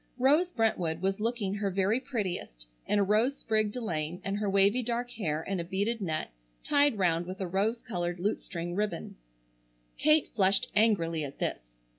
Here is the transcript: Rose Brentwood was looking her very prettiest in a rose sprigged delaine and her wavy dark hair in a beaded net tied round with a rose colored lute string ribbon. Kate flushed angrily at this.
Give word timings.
Rose 0.17 0.51
Brentwood 0.51 0.99
was 1.03 1.19
looking 1.19 1.53
her 1.53 1.69
very 1.69 1.99
prettiest 1.99 2.65
in 2.87 2.97
a 2.97 3.03
rose 3.03 3.37
sprigged 3.37 3.73
delaine 3.73 4.19
and 4.23 4.35
her 4.39 4.49
wavy 4.49 4.81
dark 4.81 5.11
hair 5.11 5.43
in 5.43 5.59
a 5.59 5.63
beaded 5.63 6.01
net 6.01 6.31
tied 6.63 6.97
round 6.97 7.27
with 7.27 7.39
a 7.39 7.45
rose 7.45 7.83
colored 7.83 8.19
lute 8.19 8.41
string 8.41 8.73
ribbon. 8.73 9.15
Kate 9.99 10.27
flushed 10.33 10.71
angrily 10.75 11.23
at 11.23 11.37
this. 11.37 11.61